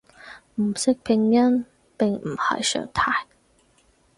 [0.55, 1.63] 唔識拼音
[1.95, 3.27] 並唔係常態